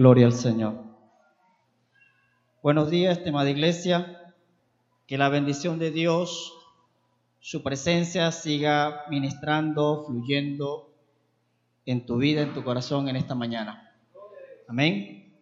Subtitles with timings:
[0.00, 0.82] Gloria al Señor.
[2.62, 4.32] Buenos días, estimada iglesia.
[5.06, 6.54] Que la bendición de Dios,
[7.38, 10.90] su presencia siga ministrando, fluyendo
[11.84, 13.94] en tu vida, en tu corazón en esta mañana.
[14.68, 15.34] Amén.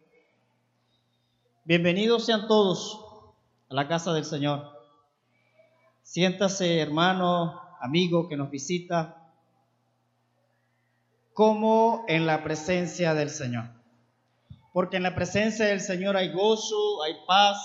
[1.63, 2.99] Bienvenidos sean todos
[3.71, 4.73] a la casa del Señor.
[6.03, 9.31] Siéntase, hermano, amigo que nos visita,
[11.33, 13.78] como en la presencia del Señor.
[14.79, 17.59] Porque en la presencia del Señor hay gozo, hay paz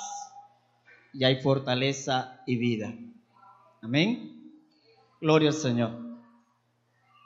[1.14, 2.92] y hay fortaleza y vida.
[3.84, 4.52] Amén.
[5.22, 5.92] Gloria al Señor.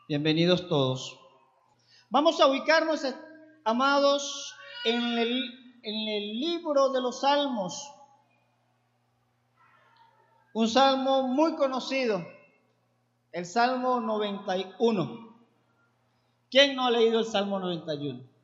[0.10, 1.18] Bienvenidos todos.
[2.10, 3.02] Vamos a ubicarnos,
[3.64, 7.90] amados, en el, en el libro de los Salmos.
[10.52, 12.28] Un salmo muy conocido,
[13.32, 15.34] el Salmo 91.
[16.52, 18.36] ¿Quién no ha leído el Salmo 91?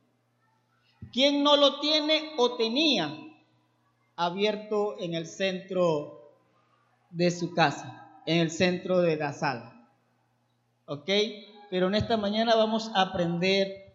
[1.13, 3.15] ¿Quién no lo tiene o tenía
[4.15, 6.33] abierto en el centro
[7.11, 9.87] de su casa, en el centro de la sala?
[10.87, 11.07] ¿Ok?
[11.69, 13.93] Pero en esta mañana vamos a aprender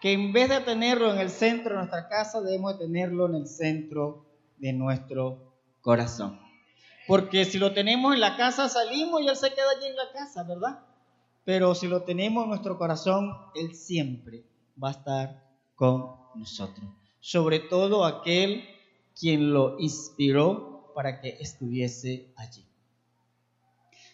[0.00, 3.48] que en vez de tenerlo en el centro de nuestra casa, debemos tenerlo en el
[3.48, 4.24] centro
[4.58, 6.40] de nuestro corazón.
[7.08, 10.12] Porque si lo tenemos en la casa, salimos y Él se queda allí en la
[10.12, 10.87] casa, ¿verdad?
[11.48, 14.44] Pero si lo tenemos en nuestro corazón, Él siempre
[14.84, 16.86] va a estar con nosotros.
[17.20, 18.68] Sobre todo aquel
[19.18, 22.66] quien lo inspiró para que estuviese allí.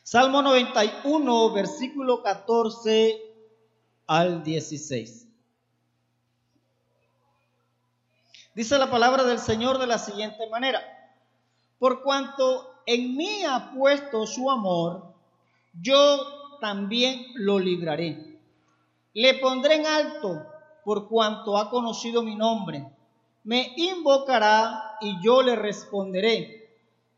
[0.05, 3.21] Salmo 91, versículo 14
[4.07, 5.27] al 16.
[8.55, 10.81] Dice la palabra del Señor de la siguiente manera.
[11.81, 15.13] Por cuanto en mí ha puesto su amor,
[15.83, 18.41] yo también lo libraré.
[19.13, 20.43] Le pondré en alto
[20.85, 22.85] por cuanto ha conocido mi nombre.
[23.45, 26.64] Me invocará y yo le responderé.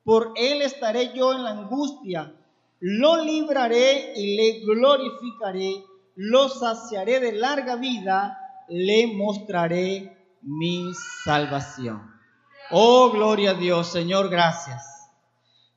[0.05, 2.33] Por él estaré yo en la angustia.
[2.81, 5.85] Lo libraré y le glorificaré.
[6.17, 8.39] Lo saciaré de larga vida.
[8.69, 10.93] Le mostraré mi
[11.25, 12.03] salvación.
[12.71, 14.96] Oh, gloria a Dios, Señor, gracias.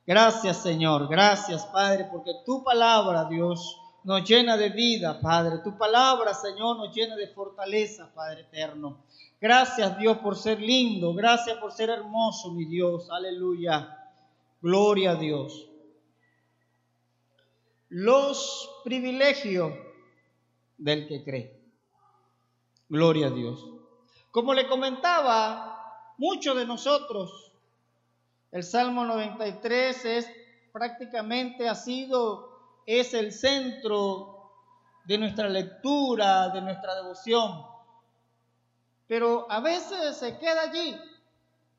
[0.06, 1.08] Gracias, Señor.
[1.08, 5.58] Gracias, Padre, porque tu palabra, Dios, nos llena de vida, Padre.
[5.62, 9.04] Tu palabra, Señor, nos llena de fortaleza, Padre eterno.
[9.40, 11.14] Gracias, Dios, por ser lindo.
[11.14, 13.10] Gracias por ser hermoso, mi Dios.
[13.10, 13.96] Aleluya.
[14.60, 15.68] Gloria a Dios.
[17.88, 19.72] Los privilegios
[20.76, 21.60] del que cree.
[22.88, 23.66] Gloria a Dios.
[24.30, 27.49] Como le comentaba, muchos de nosotros
[28.52, 30.30] el Salmo 93 es
[30.72, 34.52] prácticamente ha sido, es el centro
[35.04, 37.64] de nuestra lectura, de nuestra devoción.
[39.06, 40.96] Pero a veces se queda allí,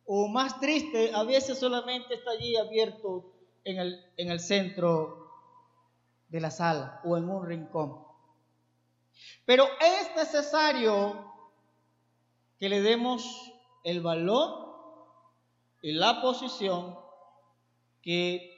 [0.06, 3.34] o más triste, a veces solamente está allí abierto
[3.64, 5.30] en el, en el centro
[6.28, 8.06] de la sala o en un rincón.
[9.46, 11.32] Pero es necesario
[12.58, 13.54] que le demos
[13.84, 14.71] el valor
[15.82, 16.98] y la posición
[18.02, 18.52] que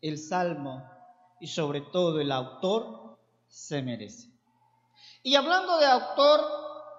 [0.00, 0.82] el salmo
[1.40, 3.18] y sobre todo el autor
[3.48, 4.30] se merece.
[5.22, 6.40] Y hablando de autor,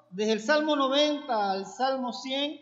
[0.09, 2.61] desde el Salmo 90 al Salmo 100,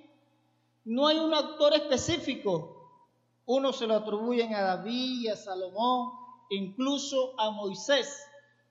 [0.85, 3.09] no hay un autor específico.
[3.45, 6.11] Uno se lo atribuyen a David, a Salomón,
[6.49, 8.25] incluso a Moisés,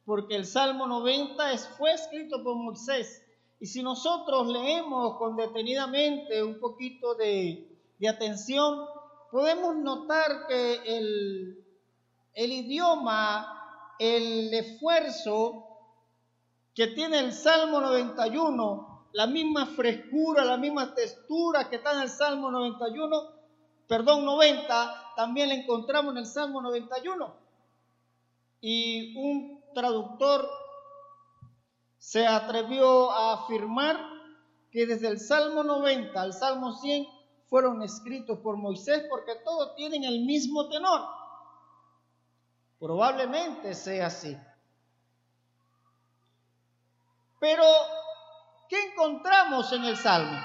[0.04, 3.22] porque el Salmo 90 fue escrito por Moisés.
[3.60, 7.71] Y si nosotros leemos con detenidamente un poquito de,
[8.02, 8.84] de atención,
[9.30, 11.64] podemos notar que el,
[12.34, 15.68] el idioma, el esfuerzo
[16.74, 22.08] que tiene el Salmo 91, la misma frescura, la misma textura que está en el
[22.08, 23.22] Salmo 91,
[23.86, 27.36] perdón, 90, también la encontramos en el Salmo 91.
[28.62, 30.50] Y un traductor
[31.98, 33.96] se atrevió a afirmar
[34.72, 37.21] que desde el Salmo 90 al Salmo 100
[37.52, 41.02] fueron escritos por Moisés porque todos tienen el mismo tenor.
[42.80, 44.34] Probablemente sea así.
[47.38, 47.62] Pero,
[48.70, 50.40] ¿qué encontramos en el Salmo?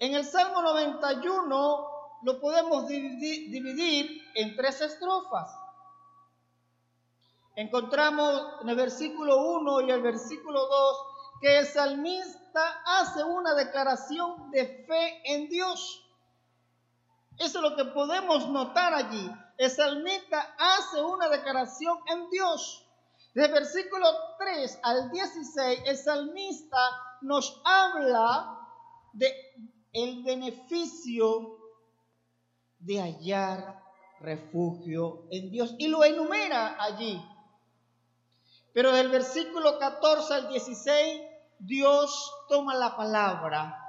[0.00, 5.56] En el Salmo 91 lo podemos dividir en tres estrofas.
[7.54, 14.50] Encontramos en el versículo 1 y el versículo 2 que el salmista hace una declaración
[14.50, 16.02] de fe en Dios.
[17.38, 19.30] Eso es lo que podemos notar allí.
[19.58, 22.86] El salmista hace una declaración en Dios.
[23.34, 24.06] De versículo
[24.38, 26.78] 3 al 16, el salmista
[27.20, 28.58] nos habla
[29.12, 29.34] de
[29.92, 31.58] el beneficio
[32.78, 33.82] de hallar
[34.20, 37.22] refugio en Dios y lo enumera allí.
[38.72, 41.22] Pero del versículo 14 al 16,
[41.58, 43.82] Dios toma la palabra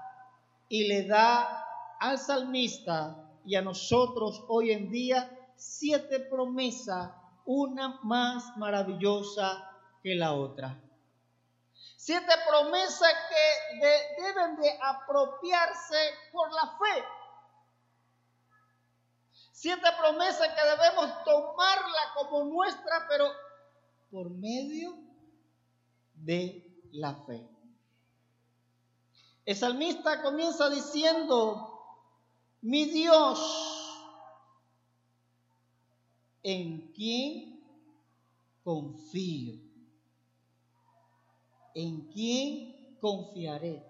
[0.70, 1.66] y le da
[2.00, 7.12] al salmista y a nosotros hoy en día siete promesas,
[7.46, 9.72] una más maravillosa
[10.04, 10.80] que la otra.
[11.96, 15.98] Siete promesas que deben de apropiarse
[16.32, 17.04] por la fe.
[19.52, 23.26] Siete promesas que debemos tomarla como nuestra, pero
[24.12, 24.96] por medio
[26.14, 27.57] de la fe.
[29.48, 31.80] El salmista comienza diciendo,
[32.64, 33.40] mi Dios,
[36.44, 37.66] en quién
[38.62, 39.54] confío,
[41.76, 43.90] en quién confiaré.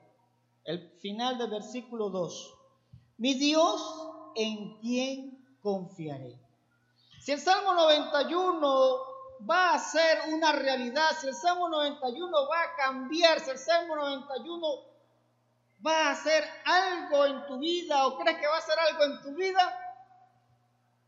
[0.64, 2.54] El final del versículo 2,
[3.18, 3.82] mi Dios,
[4.36, 6.40] en quién confiaré.
[7.20, 9.02] Si el Salmo 91
[9.50, 13.96] va a ser una realidad, si el Salmo 91 va a cambiar, si el Salmo
[13.96, 14.87] 91
[15.86, 19.22] va a hacer algo en tu vida o crees que va a hacer algo en
[19.22, 19.88] tu vida,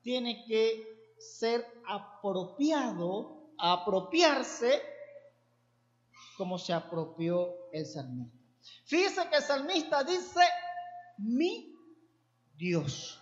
[0.01, 4.81] tiene que ser apropiado, apropiarse
[6.37, 8.37] como se apropió el salmista.
[8.85, 10.41] Fíjese que el salmista dice,
[11.17, 11.75] mi
[12.55, 13.21] Dios.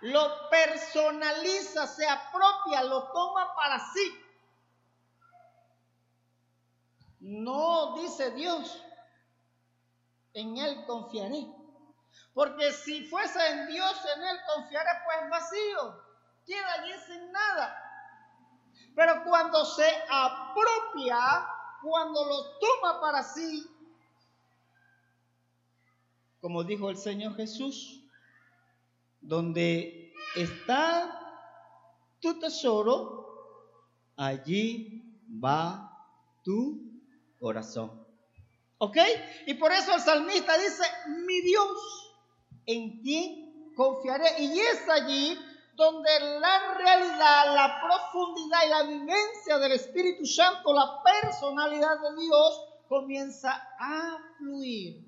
[0.00, 4.24] Lo personaliza, se apropia, lo toma para sí.
[7.20, 8.84] No dice Dios,
[10.38, 11.46] en Él confiaré.
[12.34, 16.02] Porque si fuese en Dios, en Él confiaré, pues vacío,
[16.46, 17.84] queda allí sin nada.
[18.94, 21.46] Pero cuando se apropia,
[21.82, 23.66] cuando lo toma para sí,
[26.40, 28.04] como dijo el Señor Jesús,
[29.20, 31.18] donde está
[32.20, 33.18] tu tesoro,
[34.16, 35.90] allí va
[36.42, 37.02] tu
[37.38, 38.07] corazón.
[38.78, 38.96] ¿Ok?
[39.46, 40.84] Y por eso el salmista dice,
[41.26, 42.14] mi Dios,
[42.66, 44.42] en quien confiaré.
[44.42, 45.38] Y es allí
[45.74, 46.10] donde
[46.40, 53.52] la realidad, la profundidad y la vivencia del Espíritu Santo, la personalidad de Dios, comienza
[53.78, 55.06] a fluir.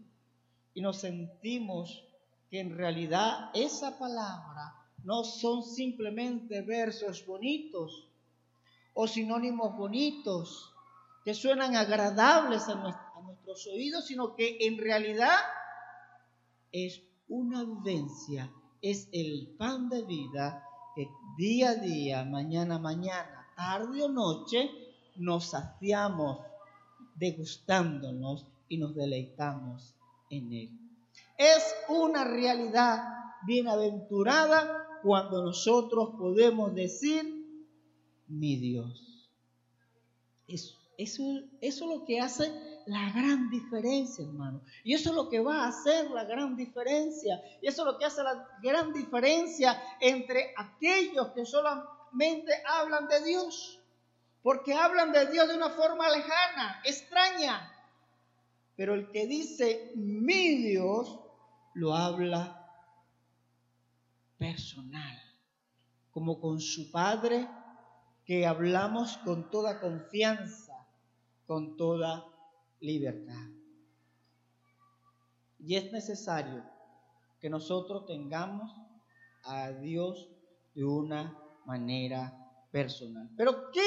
[0.75, 2.05] Y nos sentimos
[2.51, 4.75] que en realidad esa palabra
[5.05, 8.09] no son simplemente versos bonitos
[8.95, 10.73] o sinónimos bonitos
[11.25, 15.37] que suenan agradables a, nuestros oídos, sino que en realidad
[16.73, 18.53] es una vivencia,
[18.83, 20.65] es el pan de vida
[20.95, 24.71] que día a día, mañana a mañana, tarde o noche,
[25.17, 26.39] nos saciamos
[27.17, 29.95] degustándonos y nos deleitamos
[30.31, 30.71] en él.
[31.37, 33.03] Es una realidad
[33.47, 37.41] bienaventurada cuando nosotros podemos decir,
[38.29, 39.29] mi Dios.
[40.47, 41.23] Eso, eso,
[41.61, 44.63] eso es lo que hace la gran diferencia, hermano.
[44.85, 47.43] Y eso es lo que va a hacer la gran diferencia.
[47.61, 53.25] Y eso es lo que hace la gran diferencia entre aquellos que solamente hablan de
[53.25, 53.81] Dios.
[54.43, 57.73] Porque hablan de Dios de una forma lejana, extraña.
[58.77, 61.21] Pero el que dice mi Dios,
[61.75, 62.57] lo habla
[64.39, 65.21] personal,
[66.11, 67.47] como con su Padre
[68.25, 70.87] que hablamos con toda confianza,
[71.47, 72.30] con toda
[72.81, 73.49] libertad.
[75.59, 76.65] Y es necesario
[77.41, 78.71] que nosotros tengamos
[79.45, 80.29] a Dios
[80.75, 82.33] de una manera
[82.71, 83.29] personal.
[83.37, 83.83] Pero ¿qué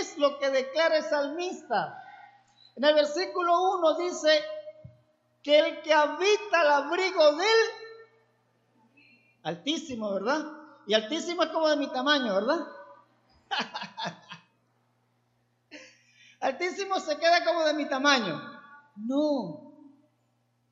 [0.00, 2.02] es lo que declara el salmista?
[2.76, 4.40] En el versículo 1 dice,
[5.46, 7.48] que el que habita al abrigo del
[9.44, 10.44] Altísimo, ¿verdad?
[10.88, 12.66] Y Altísimo es como de mi tamaño, ¿verdad?
[16.46, 18.40] Altísimo se queda como de mi tamaño.
[18.94, 19.72] No,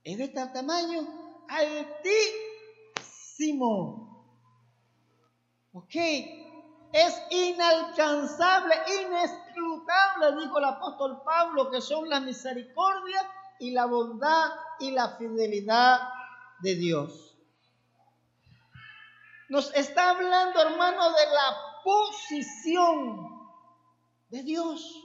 [0.05, 1.05] es de tal tamaño,
[1.49, 2.15] altísimo.
[5.73, 5.97] ¿Ok?
[6.93, 13.29] Es inalcanzable, inescrutable, dijo el apóstol Pablo, que son la misericordia
[13.59, 16.09] y la bondad y la fidelidad
[16.61, 17.37] de Dios.
[19.49, 23.29] Nos está hablando, hermano, de la posición
[24.29, 25.04] de Dios.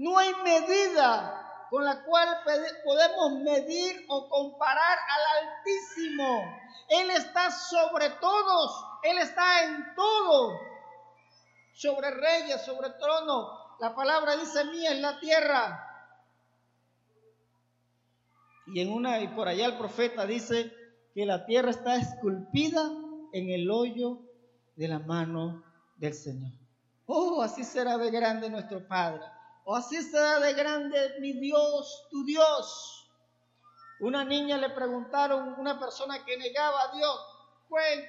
[0.00, 2.38] No hay medida con la cual
[2.84, 6.58] podemos medir o comparar al Altísimo.
[6.88, 10.58] Él está sobre todos, Él está en todo,
[11.74, 15.86] sobre reyes, sobre trono, La palabra dice mía es la tierra.
[18.68, 20.72] Y en una y por allá el profeta dice
[21.12, 22.90] que la tierra está esculpida
[23.34, 24.22] en el hoyo
[24.76, 25.62] de la mano
[25.96, 26.52] del Señor.
[27.04, 29.39] Oh, así será de grande nuestro Padre.
[29.72, 33.08] Oh, así será de grande mi Dios, tu Dios.
[34.00, 37.20] Una niña le preguntaron, una persona que negaba a Dios,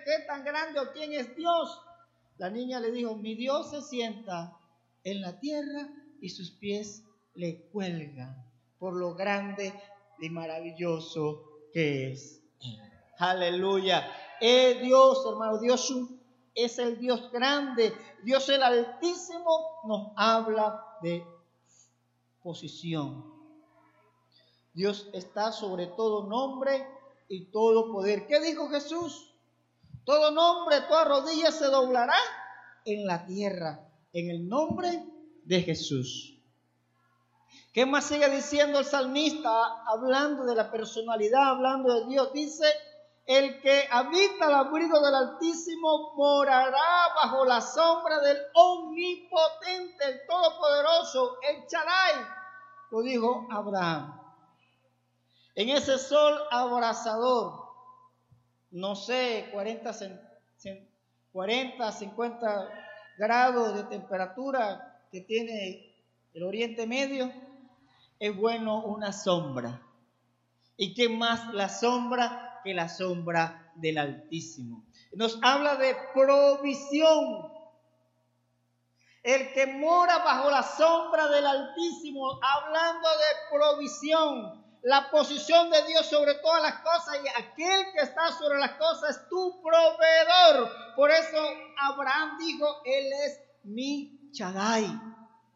[0.04, 1.80] ¿qué tan grande o quién es Dios?
[2.40, 4.58] La niña le dijo, mi Dios se sienta
[5.04, 5.88] en la tierra
[6.20, 7.04] y sus pies
[7.36, 8.44] le cuelgan
[8.80, 9.72] por lo grande
[10.20, 12.42] y maravilloso que es.
[13.20, 14.12] Aleluya.
[14.40, 15.94] Eh, Dios, hermano, Dios
[16.56, 17.94] es el Dios grande.
[18.24, 21.24] Dios el Altísimo nos habla de
[22.42, 23.26] posición.
[24.74, 26.88] Dios está sobre todo nombre
[27.28, 28.28] y todo poder.
[28.28, 29.34] ¿Qué dijo Jesús?
[30.06, 32.18] Todo nombre, toda rodilla se doblará
[32.86, 35.06] en la tierra, en el nombre
[35.44, 36.38] de Jesús.
[37.74, 42.34] ¿Qué más sigue diciendo el salmista hablando de la personalidad, hablando de Dios?
[42.34, 42.66] Dice,
[43.26, 51.38] el que habita el abrigo del Altísimo morará bajo la sombra del Omnipotente, el Todopoderoso,
[51.50, 52.26] el Charay.
[52.90, 54.20] Lo dijo Abraham.
[55.56, 57.70] En ese sol abrasador,
[58.72, 59.92] no sé, 40,
[61.32, 62.70] 40 50
[63.18, 65.96] grados de temperatura que tiene
[66.34, 67.32] el Oriente Medio,
[68.20, 69.82] es bueno una sombra.
[70.78, 74.86] ¿Y qué más la sombra que la sombra del Altísimo?
[75.14, 77.52] Nos habla de provisión.
[79.24, 86.08] El que mora bajo la sombra del Altísimo, hablando de provisión, la posición de Dios
[86.08, 90.72] sobre todas las cosas y aquel que está sobre las cosas es tu proveedor.
[90.96, 91.38] Por eso
[91.80, 94.88] Abraham dijo, Él es mi Chadai,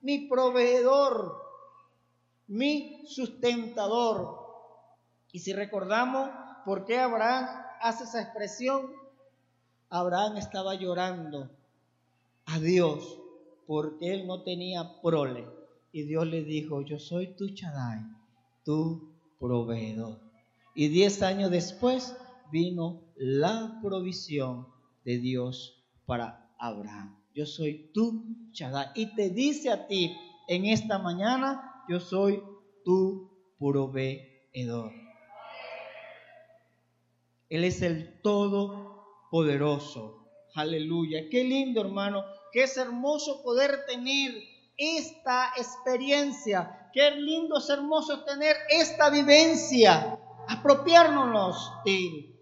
[0.02, 1.42] mi proveedor,
[2.48, 4.46] mi sustentador.
[5.32, 6.30] Y si recordamos
[6.66, 7.48] por qué Abraham
[7.82, 8.92] hace esa expresión,
[9.90, 11.50] Abraham estaba llorando
[12.46, 13.20] a Dios
[13.68, 15.48] porque él no tenía prole.
[15.92, 18.02] Y Dios le dijo, yo soy tu Chadai,
[18.66, 20.20] tu proveedor.
[20.74, 22.16] Y diez años después
[22.52, 24.68] vino la provisión
[25.06, 27.18] de Dios para Abraham.
[27.34, 28.90] Yo soy tu Shaddai.
[28.96, 30.16] Y te dice a ti
[30.48, 32.42] en esta mañana, yo soy
[32.84, 33.30] tu
[33.60, 35.05] proveedor.
[37.50, 40.28] Él es el Todopoderoso.
[40.56, 41.30] Aleluya.
[41.30, 42.24] Qué lindo, hermano.
[42.52, 44.32] Qué es hermoso poder tener
[44.78, 46.90] esta experiencia.
[46.94, 50.18] Qué lindo, es hermoso tener esta vivencia.
[50.48, 52.36] Apropiárnoslos de él.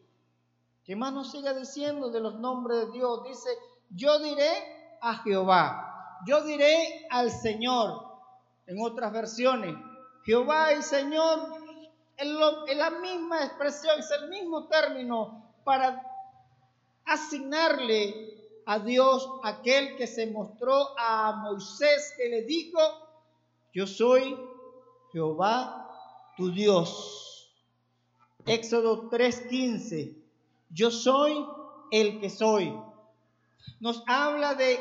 [0.83, 3.23] ¿Qué más nos sigue diciendo de los nombres de Dios?
[3.23, 3.49] Dice,
[3.89, 4.51] yo diré
[5.01, 8.11] a Jehová, yo diré al Señor.
[8.65, 9.75] En otras versiones,
[10.25, 11.62] Jehová y Señor
[12.17, 16.01] es la misma expresión, es el mismo término para
[17.05, 18.33] asignarle
[18.65, 22.79] a Dios aquel que se mostró a Moisés que le dijo,
[23.73, 24.37] yo soy
[25.11, 25.83] Jehová
[26.37, 27.51] tu Dios.
[28.45, 30.15] Éxodo 3:15,
[30.69, 31.45] yo soy
[31.91, 32.77] el que soy.
[33.79, 34.79] Nos habla de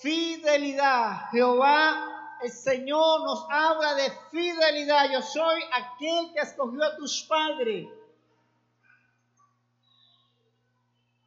[0.00, 1.28] fidelidad.
[1.30, 2.13] Jehová,
[2.44, 5.10] el Señor, nos habla de fidelidad.
[5.12, 7.88] Yo soy aquel que escogió a tus padres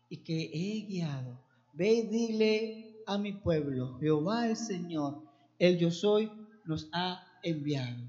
[0.10, 1.48] y que he guiado
[1.78, 5.22] Ve y dile a mi pueblo, Jehová el Señor,
[5.60, 6.32] el yo soy,
[6.66, 8.04] nos ha enviado.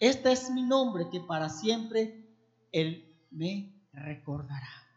[0.00, 2.26] Este es mi nombre que para siempre
[2.72, 4.88] Él me recordará.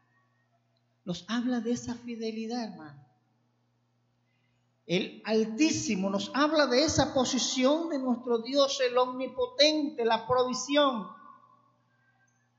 [1.04, 3.06] Nos habla de esa fidelidad, hermano.
[4.92, 11.08] El Altísimo nos habla de esa posición de nuestro Dios, el Omnipotente, la provisión.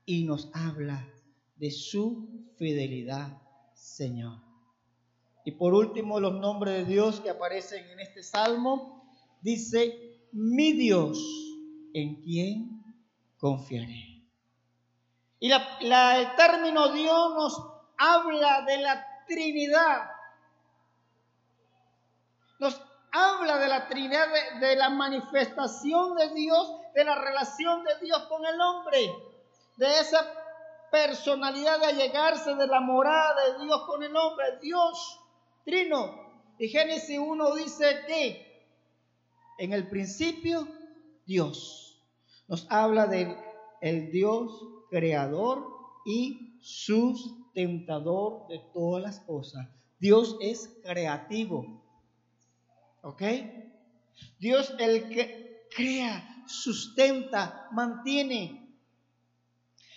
[0.03, 1.07] Y nos habla
[1.57, 3.39] de su fidelidad,
[3.75, 4.39] Señor.
[5.45, 9.07] Y por último, los nombres de Dios que aparecen en este salmo,
[9.41, 11.19] dice, mi Dios,
[11.93, 12.83] en quien
[13.37, 14.25] confiaré.
[15.39, 17.63] Y el término Dios nos
[17.95, 20.13] habla de la Trinidad.
[22.63, 22.81] Nos
[23.13, 24.27] habla de la Trinidad,
[24.59, 29.11] de, la manifestación de Dios, de la relación de Dios con el hombre,
[29.77, 30.19] de esa
[30.91, 34.45] personalidad de allegarse de la morada de Dios con el hombre.
[34.61, 35.19] Dios
[35.63, 36.21] trino.
[36.57, 38.67] Y Génesis 1 dice que
[39.57, 40.67] en el principio
[41.25, 42.03] Dios
[42.47, 43.35] nos habla del
[43.81, 44.51] el Dios
[44.89, 45.67] creador
[46.05, 49.67] y sustentador de todas las cosas.
[49.99, 51.82] Dios es creativo.
[53.03, 53.21] ¿Ok?
[54.39, 58.75] Dios el que crea, sustenta, mantiene.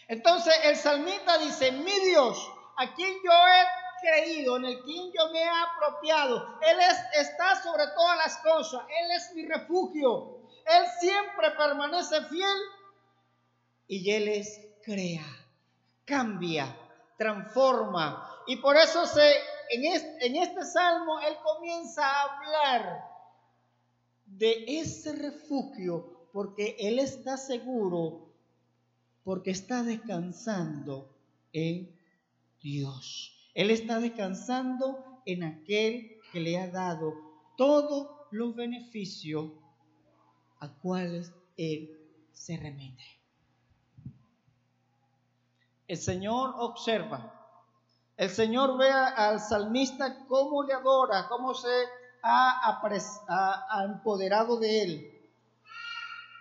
[0.08, 2.38] Entonces el salmista dice, mi Dios,
[2.76, 7.62] a quien yo he creído, en el quien yo me he apropiado, Él es, está
[7.62, 12.58] sobre todas las cosas, Él es mi refugio, Él siempre permanece fiel
[13.86, 15.26] y Él es crea,
[16.04, 16.76] cambia,
[17.16, 18.42] transforma.
[18.46, 19.36] Y por eso se,
[19.70, 23.04] en, este, salmo Él comienza a hablar
[24.26, 28.32] de ese refugio porque Él está seguro,
[29.24, 31.14] porque está descansando
[31.52, 31.94] en
[32.60, 33.32] Dios.
[33.54, 37.14] Él está descansando en aquel que le ha dado
[37.56, 39.50] todos los beneficios
[40.60, 41.98] a cuales Él
[42.32, 43.04] se remite.
[45.88, 47.35] El Señor observa,
[48.16, 51.68] el Señor ve al salmista cómo le adora, cómo se
[52.22, 55.12] ha, empoderado de Él.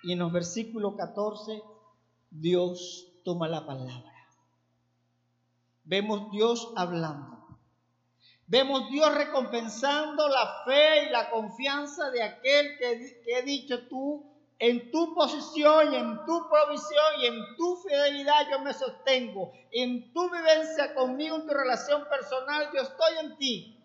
[0.03, 1.61] Y en los versículos 14,
[2.31, 4.13] Dios toma la palabra.
[5.83, 7.35] Vemos Dios hablando.
[8.47, 14.34] Vemos Dios recompensando la fe y la confianza de aquel que, que he dicho tú,
[14.59, 19.51] en tu posición en tu provisión y en tu fidelidad yo me sostengo.
[19.71, 23.77] En tu vivencia conmigo, en tu relación personal, yo estoy en ti.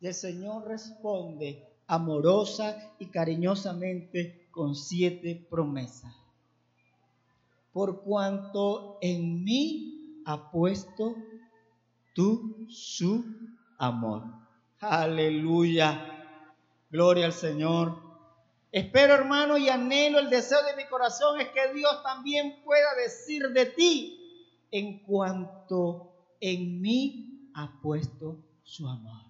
[0.00, 6.14] Y el Señor responde amorosa y cariñosamente con siete promesas.
[7.72, 11.14] Por cuanto en mí ha puesto
[12.14, 13.24] tú su
[13.78, 14.24] amor.
[14.80, 16.08] Aleluya.
[16.90, 18.11] Gloria al Señor.
[18.72, 23.50] Espero, hermano, y anhelo el deseo de mi corazón es que Dios también pueda decir
[23.50, 29.26] de ti en cuanto en mí ha puesto su amor.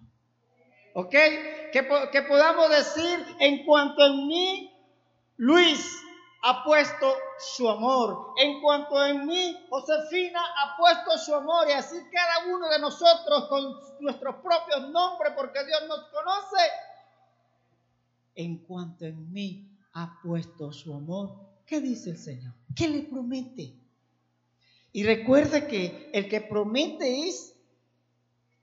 [0.95, 1.11] ¿Ok?
[1.11, 4.71] Que, que podamos decir en cuanto en mí,
[5.35, 6.01] Luis,
[6.43, 8.33] ha puesto su amor.
[8.37, 11.67] En cuanto en mí, Josefina ha puesto su amor.
[11.67, 16.71] Y así cada uno de nosotros con nuestros propios nombres, porque Dios nos conoce.
[18.35, 22.53] En cuanto en mí ha puesto su amor, ¿qué dice el Señor?
[22.75, 23.75] ¿Qué le promete?
[24.91, 27.55] Y recuerde que el que promete es,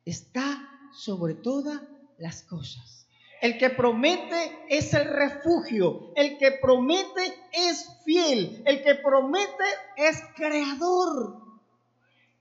[0.05, 1.81] está sobre todas
[2.19, 3.07] las cosas.
[3.41, 6.13] El que promete es el refugio.
[6.15, 8.63] El que promete es fiel.
[8.67, 9.65] El que promete
[9.97, 11.41] es creador.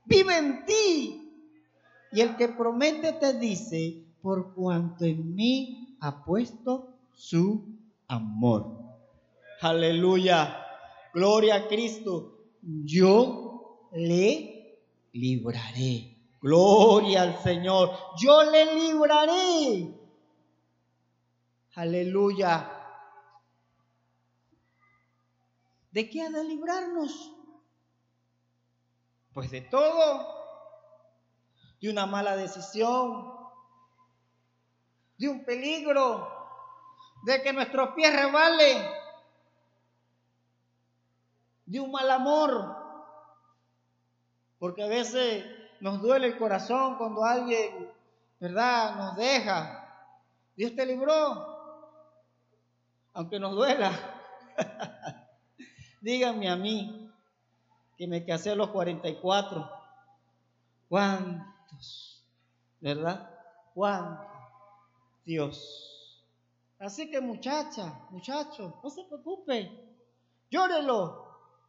[0.06, 1.32] Vive en ti.
[2.12, 6.89] Y el que promete te dice, por cuanto en mí ha puesto
[7.20, 7.78] su
[8.08, 8.80] amor.
[9.62, 10.66] Aleluya.
[11.14, 12.40] Gloria a Cristo.
[12.62, 14.80] Yo le
[15.12, 16.18] libraré.
[16.42, 17.92] Gloria al Señor.
[18.18, 20.00] Yo le libraré.
[21.76, 22.72] Aleluya.
[25.92, 27.34] ¿De qué ha de librarnos?
[29.34, 30.26] Pues de todo.
[31.82, 33.34] De una mala decisión.
[35.18, 36.39] De un peligro.
[37.24, 38.86] De que nuestros pies rebalen.
[41.66, 42.76] De un mal amor.
[44.58, 45.46] Porque a veces
[45.80, 47.92] nos duele el corazón cuando alguien,
[48.40, 49.76] ¿verdad?, nos deja.
[50.56, 51.60] Dios te libró
[53.20, 53.92] aunque nos duela.
[56.02, 57.12] Díganme a mí,
[57.98, 59.70] que me casé a los 44.
[60.88, 62.24] ¿Cuántos?
[62.80, 63.30] ¿Verdad?
[63.74, 64.26] ¿Cuántos?
[65.26, 65.99] Dios.
[66.80, 69.70] Así que muchacha, muchacho, no se preocupe.
[70.50, 71.28] Llórelo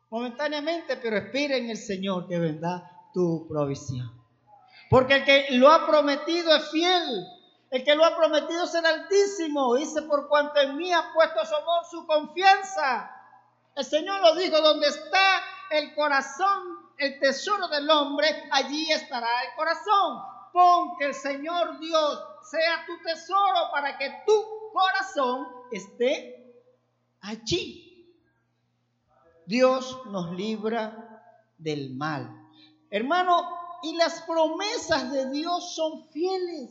[0.08, 4.08] momentáneamente, pero espere en el Señor que vendrá tu provisión.
[4.88, 7.26] Porque el que lo ha prometido es fiel.
[7.70, 9.74] El que lo ha prometido es el Altísimo.
[9.74, 13.10] Dice, por cuanto en mí ha puesto su amor, su confianza.
[13.74, 19.56] El Señor lo dijo, donde está el corazón, el tesoro del hombre, allí estará el
[19.56, 20.22] corazón.
[20.52, 26.54] Pon que el Señor Dios sea tu tesoro para que tu corazón esté
[27.20, 27.90] allí.
[29.46, 31.22] Dios nos libra
[31.58, 32.30] del mal.
[32.90, 33.48] Hermano,
[33.82, 36.70] y las promesas de Dios son fieles.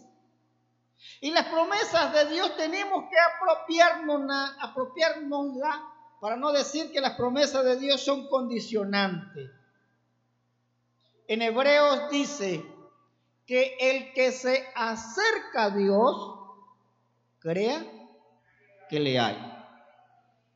[1.22, 5.82] Y las promesas de Dios tenemos que apropiárnosla, apropiárnosla
[6.20, 9.50] para no decir que las promesas de Dios son condicionantes.
[11.28, 12.66] En Hebreos dice
[13.46, 16.38] que el que se acerca a Dios,
[17.39, 17.86] crea
[18.89, 19.38] que le hay.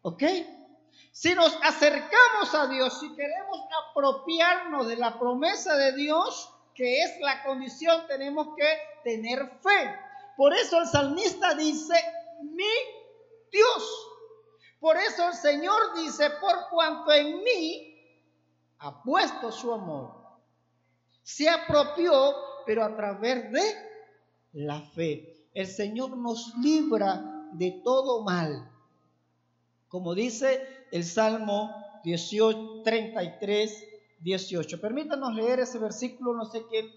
[0.01, 0.23] ¿Ok?
[1.11, 7.19] Si nos acercamos a Dios, si queremos apropiarnos de la promesa de Dios, que es
[7.21, 8.67] la condición, tenemos que
[9.03, 9.95] tener fe.
[10.35, 11.93] Por eso el salmista dice,
[12.41, 12.63] mi
[14.79, 17.93] Por eso el Señor dice, por cuanto en mí
[18.79, 20.23] ha puesto su amor.
[21.21, 23.75] Se apropió, pero a través de
[24.53, 25.32] la fe.
[25.53, 28.69] El Señor nos libra de todo mal.
[29.87, 31.71] Como dice el Salmo
[32.03, 33.87] 18, 33,
[34.19, 34.81] 18.
[34.81, 36.91] Permítanos leer ese versículo, no sé qué.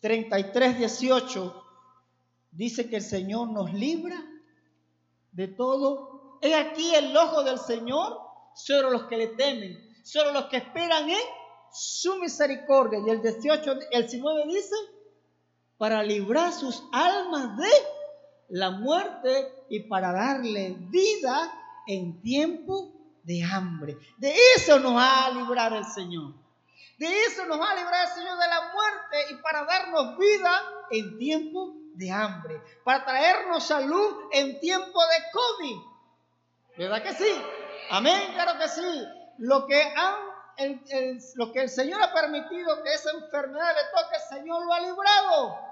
[0.00, 1.64] 33, 18
[2.52, 4.16] dice que el Señor nos libra
[5.32, 6.38] de todo.
[6.42, 8.18] He aquí el ojo del Señor
[8.54, 11.16] sobre los que le temen, sobre los que esperan en
[11.72, 12.98] su misericordia.
[13.06, 14.74] Y el 18, el 19 dice,
[15.78, 17.70] para librar sus almas de
[18.48, 21.52] la muerte y para darle vida
[21.86, 23.96] en tiempo de hambre.
[24.18, 26.34] De eso nos va a librar el Señor.
[26.98, 30.62] De eso nos va a librar el Señor de la muerte y para darnos vida
[30.90, 32.62] en tiempo de hambre.
[32.84, 35.76] Para traernos salud en tiempo de COVID.
[36.78, 37.42] ¿Verdad que sí?
[37.90, 39.06] Amén, claro que sí.
[39.38, 40.14] Lo que, han,
[41.52, 45.65] que el Señor ha permitido que esa enfermedad le toque, el Señor lo ha librado.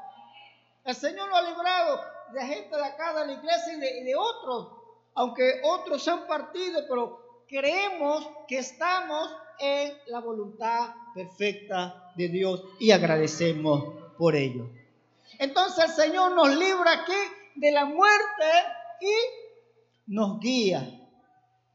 [0.84, 2.00] El Señor lo ha librado
[2.32, 4.68] de gente de acá, de la iglesia y de, otros.
[5.14, 12.64] Aunque otros se han partido, pero creemos que estamos en la voluntad perfecta de Dios
[12.78, 14.68] y agradecemos por ello.
[15.38, 17.12] Entonces el Señor nos libra aquí
[17.54, 18.44] de la muerte
[19.00, 20.86] y nos guía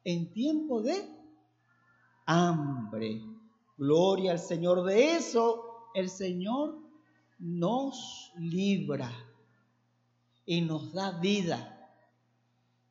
[0.03, 1.09] en tiempo de
[2.25, 3.21] hambre.
[3.77, 4.83] Gloria al Señor.
[4.83, 6.78] De eso el Señor
[7.39, 9.11] nos libra
[10.45, 11.89] y nos da vida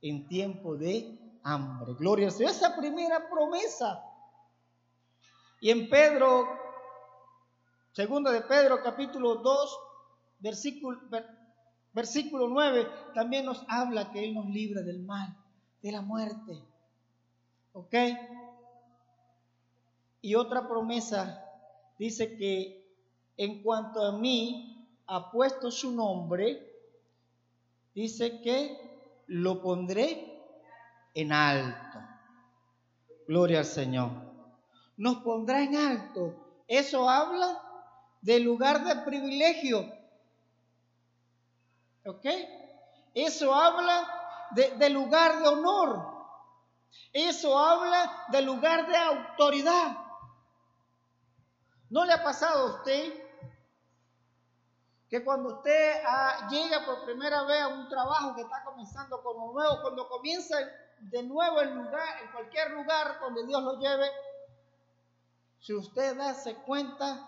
[0.00, 1.94] en tiempo de hambre.
[1.94, 2.52] Gloria al Señor.
[2.52, 4.02] Esa primera promesa.
[5.60, 6.46] Y en Pedro,
[7.92, 9.78] segunda de Pedro, capítulo 2,
[10.38, 11.00] versículo,
[11.92, 15.36] versículo 9, también nos habla que Él nos libra del mal,
[15.82, 16.62] de la muerte.
[17.72, 17.94] ¿Ok?
[20.20, 21.44] Y otra promesa
[21.98, 22.77] dice que
[23.38, 26.70] en cuanto a mí ha puesto su nombre,
[27.94, 30.42] dice que lo pondré
[31.14, 31.98] en alto.
[33.26, 34.10] Gloria al Señor.
[34.96, 36.64] Nos pondrá en alto.
[36.66, 37.62] Eso habla
[38.20, 39.86] del lugar de privilegio.
[42.04, 42.26] ¿Ok?
[43.14, 44.08] Eso habla
[44.50, 46.18] de, lugar de honor.
[47.12, 49.96] Eso habla del lugar de autoridad.
[51.90, 53.27] ¿No le ha pasado a usted
[55.08, 59.36] que cuando usted ah, llega por primera vez a un trabajo que está comenzando con
[59.36, 60.56] lo nuevo, cuando comienza
[61.00, 64.06] de nuevo el lugar, en cualquier lugar donde Dios lo lleve,
[65.60, 67.26] si usted darse cuenta,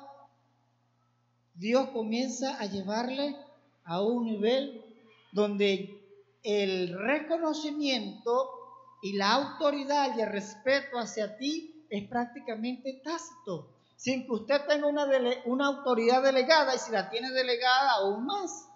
[1.54, 3.36] Dios comienza a llevarle
[3.84, 4.84] a un nivel
[5.32, 6.00] donde
[6.42, 8.50] el reconocimiento
[9.02, 13.68] y la autoridad y el respeto hacia ti es prácticamente tácito,
[14.00, 15.06] sin que usted tenga una,
[15.44, 18.66] una autoridad delegada y si la tiene delegada aún más,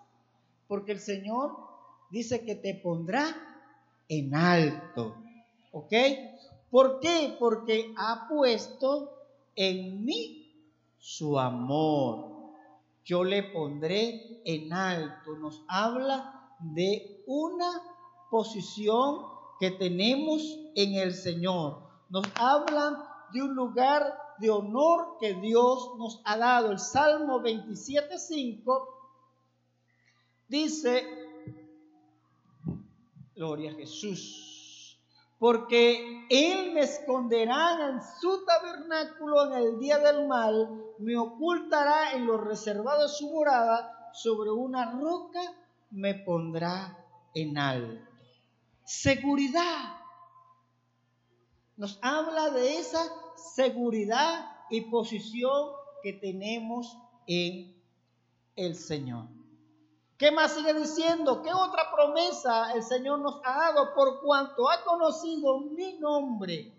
[0.69, 1.57] porque el Señor
[2.11, 3.35] dice que te pondrá
[4.07, 5.17] en alto,
[5.73, 5.93] ¿ok?
[6.71, 7.35] ¿Por qué?
[7.39, 9.17] Porque ha puesto
[9.57, 10.53] en mí
[10.99, 12.53] su amor.
[13.03, 15.37] Yo le pondré en alto.
[15.39, 17.71] Nos habla de una
[18.31, 19.25] posición
[19.59, 20.43] que tenemos
[20.75, 21.79] en el Señor.
[22.11, 22.99] Nos hablan
[23.33, 26.71] de un lugar de honor que Dios nos ha dado.
[26.71, 28.89] El Salmo 27.5
[30.49, 31.07] dice,
[33.35, 35.01] Gloria a Jesús,
[35.39, 42.27] porque Él me esconderá en su tabernáculo en el día del mal, me ocultará en
[42.27, 45.41] lo reservado de su morada, sobre una roca
[45.91, 48.15] me pondrá en alto
[48.85, 49.97] seguridad.
[51.77, 53.01] Nos habla de esa
[53.37, 55.71] seguridad y posición
[56.03, 57.75] que tenemos en
[58.57, 59.27] el Señor.
[60.17, 61.43] ¿Qué más sigue diciendo?
[61.43, 66.73] ¿Qué otra promesa el Señor nos ha dado por cuanto ha conocido mi nombre?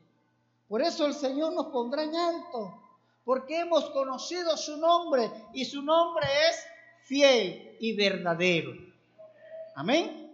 [0.67, 2.81] Por eso el Señor nos pondrá en alto,
[3.23, 6.65] porque hemos conocido su nombre y su nombre es
[7.03, 8.71] fiel y verdadero.
[9.75, 10.31] Amén.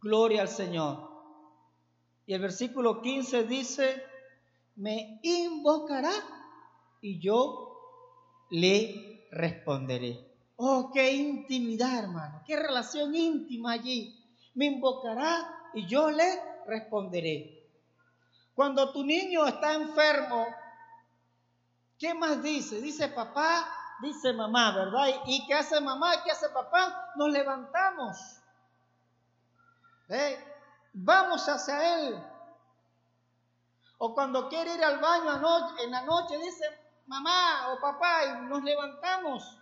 [0.00, 1.08] Gloria al Señor.
[2.26, 4.02] Y el versículo 15 dice,
[4.76, 6.12] me invocará
[7.00, 7.78] y yo
[8.50, 10.24] le responderé.
[10.56, 14.14] Oh, qué intimidad, hermano, qué relación íntima allí.
[14.54, 17.68] Me invocará y yo le responderé.
[18.54, 20.46] Cuando tu niño está enfermo,
[21.98, 22.80] ¿qué más dice?
[22.80, 23.68] Dice papá,
[24.00, 25.08] dice mamá, ¿verdad?
[25.26, 26.22] ¿Y qué hace mamá?
[26.24, 27.12] ¿Qué hace papá?
[27.16, 28.16] Nos levantamos
[30.08, 30.38] ¿Eh?
[30.92, 32.35] Vamos hacia Él.
[33.98, 35.32] O cuando quiere ir al baño
[35.82, 36.64] en la noche, dice
[37.06, 39.58] mamá o papá y nos levantamos.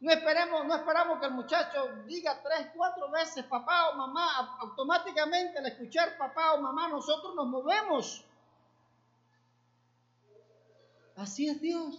[0.00, 4.58] No esperemos, no esperamos que el muchacho diga tres, cuatro veces papá o mamá.
[4.60, 8.24] Automáticamente al escuchar papá o mamá nosotros nos movemos.
[11.16, 11.96] Así es Dios.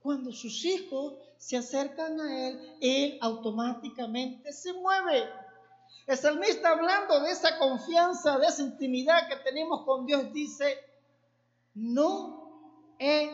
[0.00, 5.30] Cuando sus hijos se acercan a Él, Él automáticamente se mueve.
[6.08, 10.78] El salmista hablando de esa confianza, de esa intimidad que tenemos con Dios, dice,
[11.74, 13.30] no he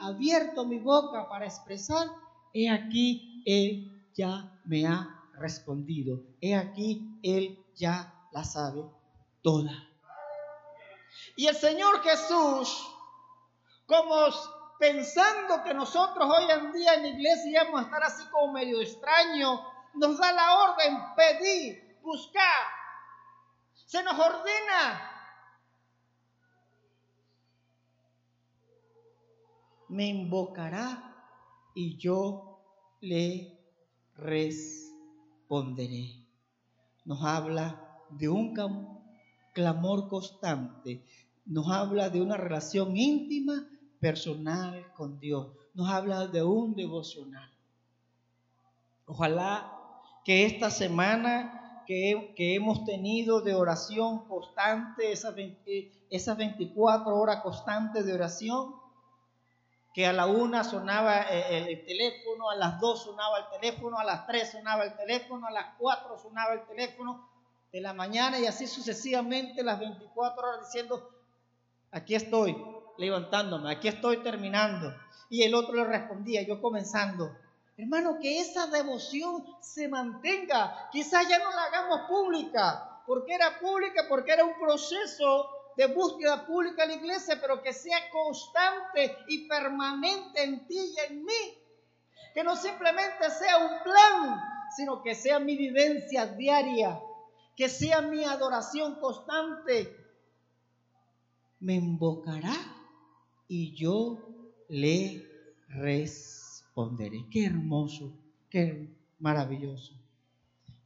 [0.00, 2.08] abierto mi boca para expresar,
[2.52, 8.84] he aquí, Él ya me ha respondido, he aquí, Él ya la sabe
[9.40, 9.70] toda.
[11.36, 12.84] Y el Señor Jesús,
[13.86, 14.26] como
[14.80, 18.80] pensando que nosotros hoy en día en la iglesia íbamos a estar así como medio
[18.80, 22.66] extraño, nos da la orden, pedir, buscar.
[23.86, 25.10] Se nos ordena.
[29.88, 31.14] Me invocará
[31.74, 32.60] y yo
[33.00, 33.58] le
[34.16, 36.26] responderé.
[37.04, 38.54] Nos habla de un
[39.52, 41.04] clamor constante,
[41.44, 43.68] nos habla de una relación íntima,
[44.00, 47.50] personal con Dios, nos habla de un devocional.
[49.06, 49.83] Ojalá
[50.24, 55.34] que esta semana que, hemos tenido de oración constante, esas,
[56.10, 58.74] esas 24 horas constantes de oración,
[59.92, 64.04] que a la una sonaba el, el, teléfono, a las dos sonaba el teléfono, a
[64.04, 67.28] las tres sonaba el teléfono, a las cuatro sonaba el teléfono
[67.70, 71.10] de la mañana y así sucesivamente las 24 horas diciendo,
[71.92, 72.56] aquí estoy
[72.98, 74.94] levantándome, aquí estoy terminando.
[75.28, 77.36] Y el otro le respondía, yo comenzando.
[77.76, 80.88] Hermano, que esa devoción se mantenga.
[80.92, 82.90] Quizás ya no la hagamos pública.
[83.06, 84.06] porque era pública?
[84.08, 89.46] Porque era un proceso de búsqueda pública en la iglesia, pero que sea constante y
[89.46, 91.58] permanente en ti y en mí.
[92.32, 94.40] Que no simplemente sea un plan,
[94.74, 96.98] sino que sea mi vivencia diaria,
[97.56, 99.94] que sea mi adoración constante.
[101.60, 102.54] Me invocará
[103.48, 104.18] y yo
[104.68, 105.28] le
[105.68, 106.43] responderé
[106.74, 107.24] responderé.
[107.30, 108.12] Qué hermoso,
[108.50, 108.88] qué
[109.20, 109.94] maravilloso.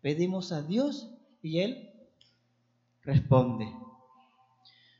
[0.02, 1.08] Pedimos a Dios
[1.42, 1.90] y Él
[3.02, 3.72] responde.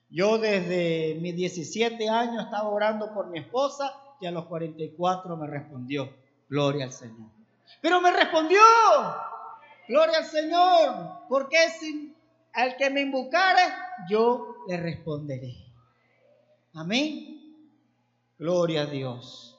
[0.09, 5.47] Yo desde mis 17 años estaba orando por mi esposa y a los 44 me
[5.47, 6.11] respondió.
[6.49, 7.29] Gloria al Señor.
[7.83, 8.61] Pero me respondió.
[9.87, 11.29] Gloria al Señor.
[11.29, 12.15] Porque si
[12.55, 13.61] al que me invocare,
[14.09, 15.55] yo le responderé.
[16.73, 17.35] Amén.
[18.39, 19.58] Gloria a Dios.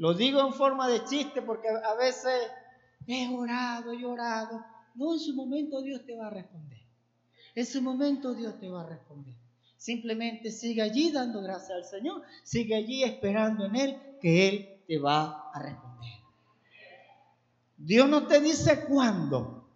[0.00, 2.32] Lo digo en forma de chiste porque a veces
[3.06, 4.64] he orado, he llorado.
[4.94, 6.80] No, en su momento Dios te va a responder.
[7.54, 9.34] En su momento Dios te va a responder.
[9.76, 12.22] Simplemente sigue allí dando gracias al Señor.
[12.44, 16.12] Sigue allí esperando en Él que Él te va a responder.
[17.76, 19.68] Dios no te dice cuándo.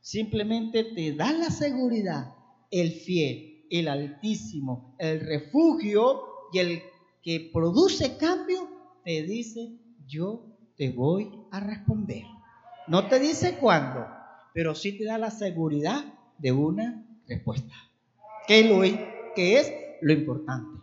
[0.00, 2.36] Simplemente te da la seguridad.
[2.70, 6.82] El fiel, el altísimo, el refugio y el
[7.20, 8.75] que produce cambio
[9.06, 9.70] te dice,
[10.08, 10.42] yo
[10.76, 12.24] te voy a responder.
[12.88, 14.04] No te dice cuándo,
[14.52, 16.04] pero sí te da la seguridad
[16.38, 17.72] de una respuesta.
[18.48, 18.98] ¿Qué es
[19.36, 20.80] que es lo importante?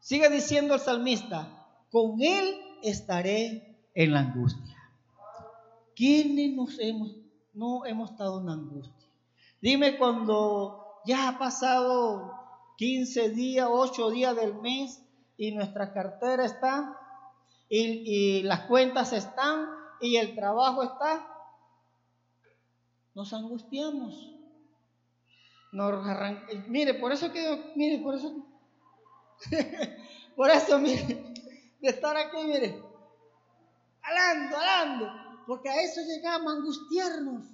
[0.00, 4.76] Sigue diciendo el salmista, con él estaré en la angustia.
[5.96, 7.16] ¿Quiénes nos hemos,
[7.54, 9.08] no hemos estado en la angustia?
[9.62, 12.34] Dime cuando ya ha pasado
[12.76, 15.07] 15 días, 8 días del mes
[15.38, 16.98] y nuestra cartera está
[17.68, 19.68] y, las cuentas están
[20.00, 21.26] y el trabajo está,
[23.14, 24.34] nos angustiamos.
[25.70, 26.04] Nos
[26.68, 28.34] mire, por eso que, mire, por eso,
[30.36, 31.04] por eso, mire,
[31.80, 32.82] de estar aquí, mire,
[34.02, 35.12] alando, alando,
[35.46, 37.44] porque a eso llegamos a angustiarnos.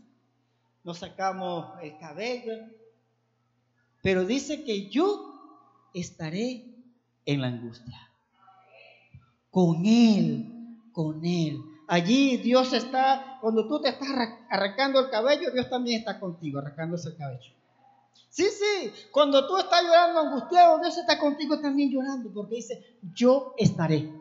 [0.84, 2.54] Nos sacamos el cabello,
[4.00, 6.73] pero dice que yo estaré
[7.26, 8.10] en la angustia.
[9.50, 11.60] Con Él, con Él.
[11.86, 14.08] Allí Dios está, cuando tú te estás
[14.48, 17.52] arrancando el cabello, Dios también está contigo, arrancándose el cabello.
[18.30, 23.54] Sí, sí, cuando tú estás llorando angustiado, Dios está contigo también llorando, porque dice, yo
[23.58, 24.12] estaré.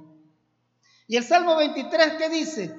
[1.08, 2.76] Y el Salmo 23, ¿qué dice?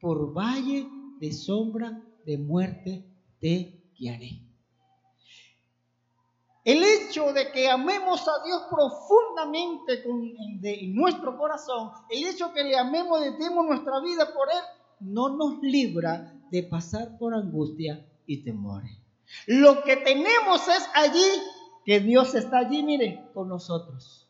[0.00, 0.88] Por valle
[1.20, 3.04] de sombra de muerte
[3.40, 4.47] te guiaré.
[6.68, 10.22] El hecho de que amemos a Dios profundamente con,
[10.62, 14.60] en nuestro corazón, el hecho de que le amemos y demos nuestra vida por Él,
[15.00, 18.90] no nos libra de pasar por angustia y temores.
[19.46, 21.26] Lo que tenemos es allí
[21.86, 24.28] que Dios está allí, mire, con nosotros.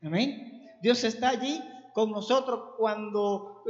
[0.00, 0.70] Amén.
[0.80, 1.60] Dios está allí
[1.92, 3.64] con nosotros cuando,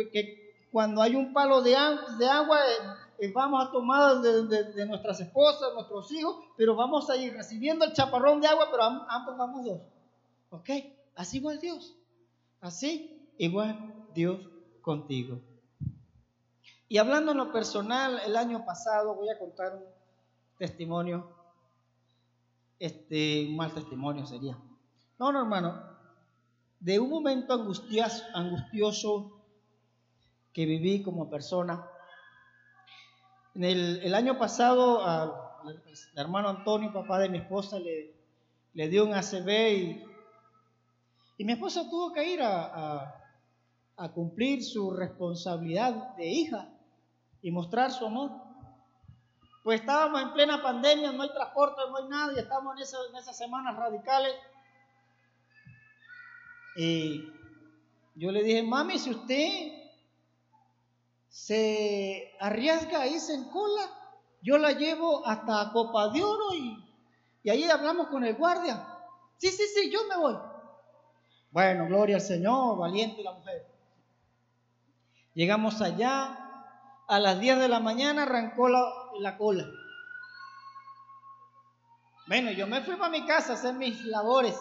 [0.70, 2.59] cuando hay un palo de, agua.
[2.59, 7.85] Eh, eh, vamos a tomar de, nuestras esposas, nuestros hijos, pero vamos a ir recibiendo
[7.85, 9.81] el chaparrón de agua, pero ambos vamos dos.
[10.50, 10.70] ¿Ok?
[11.16, 11.96] Así igual Dios.
[12.61, 14.40] Así igual Dios
[14.83, 15.40] contigo.
[16.88, 19.85] Y hablando en lo personal, el año pasado voy a contar un
[20.57, 21.28] testimonio,
[22.78, 24.57] este, un mal testimonio sería.
[25.18, 25.83] No, no, hermano,
[26.81, 29.38] de un momento angustioso
[30.59, 31.88] que viví como persona.
[33.55, 35.33] En el, año pasado, al
[36.16, 38.12] hermano Antonio, papá de mi esposa, le,
[38.73, 40.05] le dio un ACV y,
[41.37, 43.23] y, mi esposa tuvo que ir a,
[43.97, 46.68] a cumplir su responsabilidad de hija
[47.40, 48.33] y mostrar su amor.
[49.62, 53.16] Pues estábamos en plena pandemia, no hay transporte, no hay nada, y estamos en, en
[53.16, 54.35] esas semanas radicales.
[56.75, 57.29] Y
[58.16, 59.78] yo le dije, mami, si usted
[61.38, 63.88] se arriesga a irse en cola,
[64.42, 66.85] yo la llevo hasta Copa de Oro y,
[67.44, 68.85] y ahí hablamos con el guardia.
[69.38, 70.37] Sí, sí, sí, yo me voy.
[71.53, 73.66] Bueno, gloria al Señor, valiente la mujer.
[75.35, 76.38] Llegamos allá,
[77.07, 79.64] a las 10 de la mañana arrancó la, cola.
[82.27, 84.59] Bueno, yo me fui para mi casa a hacer mis labores.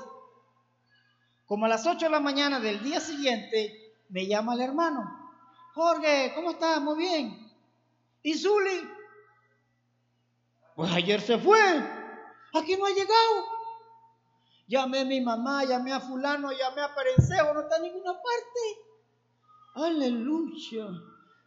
[1.47, 5.16] Como a las 8 de la mañana del día siguiente, me llama el hermano.
[5.77, 6.81] Jorge, ¿cómo estás?
[6.81, 7.37] Muy bien.
[8.23, 8.89] ¿Y Zuli?
[10.75, 11.59] Pues ayer se fue.
[12.55, 13.45] Aquí no ha llegado.
[14.65, 18.59] Llamé a mi mamá, llamé a fulano, llamé a Perencejo, no está en ninguna parte.
[19.75, 20.87] Aleluya.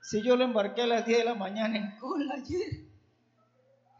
[0.00, 2.84] Si yo lo embarqué a las 10 de la mañana en cola ayer.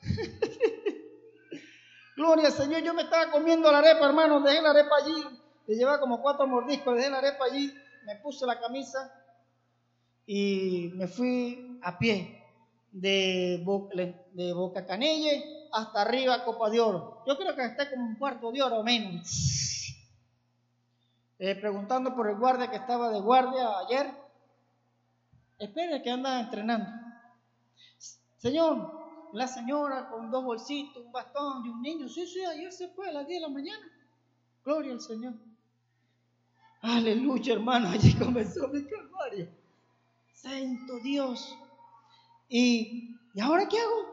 [2.17, 5.25] Gloria al Señor, yo me estaba comiendo la arepa, hermano, dejé la arepa allí,
[5.67, 7.75] le llevaba como cuatro mordiscos, dejé la arepa allí,
[8.07, 9.20] me puse la camisa
[10.33, 12.41] y me fui a pie
[12.93, 17.25] de, Boca Canelle hasta arriba Copa de Oro.
[17.27, 19.93] Yo creo que esté como un cuarto de hora o menos.
[21.37, 24.07] Eh, preguntando por el guardia que estaba de guardia ayer,
[25.59, 26.89] Espera que anda entrenando.
[28.37, 32.09] Señor, la señora con dos bolsitos, un bastón y un niño.
[32.09, 33.85] Sí, sí, ayer se fue a las 10 de la mañana.
[34.65, 35.35] Gloria al Señor.
[36.83, 37.89] Aleluya, hermano.
[37.89, 39.60] Allí comenzó mi calvario.
[40.43, 41.57] Santo Dios.
[42.49, 44.11] ¿Y, ¿y ahora qué hago?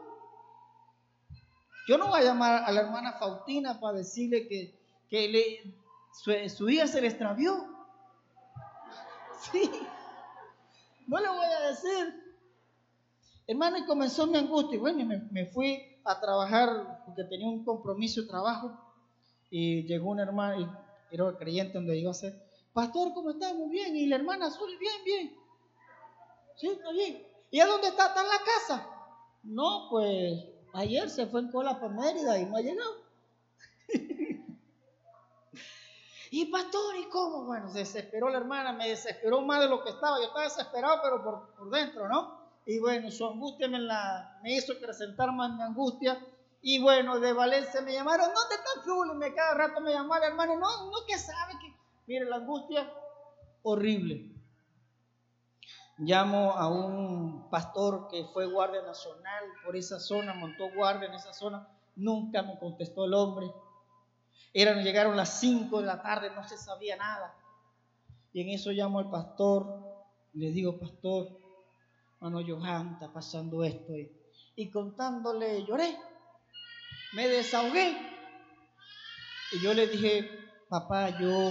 [1.88, 5.74] Yo no voy a llamar a la hermana Faustina para decirle que, que
[6.12, 7.56] su, su hija se le extravió.
[9.52, 9.70] Sí.
[11.06, 12.28] No le voy a decir.
[13.46, 14.76] Hermano, y comenzó mi angustia.
[14.76, 18.76] Y bueno, me, fui a trabajar porque tenía un compromiso de trabajo.
[19.48, 22.34] Y llegó un hermano, y era creyente donde iba a ser.
[22.74, 23.54] Pastor, ¿cómo está?
[23.54, 23.96] Muy bien.
[23.96, 25.47] Y la hermana Azul, bien, bien.
[26.58, 27.26] Sí, está bien.
[27.50, 28.08] ¿Y a dónde está?
[28.08, 28.90] ¿Está en la casa?
[29.44, 30.44] No, pues
[30.74, 33.08] ayer se fue en cola para Mérida y no ha llegado.
[36.30, 37.44] Y pastor, ¿y cómo?
[37.44, 40.18] Bueno, se desesperó la hermana, me desesperó más de lo que estaba.
[40.18, 42.38] Yo estaba desesperado, pero por, por dentro, ¿no?
[42.66, 46.22] Y bueno, su angustia me, la, me hizo acrecentar más mi angustia.
[46.60, 49.14] Y bueno, de Valencia me llamaron, ¿dónde está?
[49.14, 51.74] Y me cada rato me llamaba el hermano, no, no, que sabe que.
[52.06, 52.92] Mire, la angustia
[53.62, 54.37] horrible.
[55.98, 61.32] Llamo a un pastor que fue guardia nacional por esa zona, montó guardia en esa
[61.32, 61.68] zona.
[61.96, 63.50] Nunca me contestó el hombre
[64.52, 67.34] eran, llegaron las 5 de la tarde, no se sabía nada.
[68.32, 69.66] Y en eso llamo al pastor,
[70.32, 71.28] le digo, pastor,
[72.20, 73.96] mano Johan, está pasando esto.
[73.96, 74.10] Y,
[74.56, 75.96] y contándole, lloré,
[77.12, 77.96] me desahogué.
[79.52, 80.28] Y yo le dije,
[80.68, 81.50] papá, yo,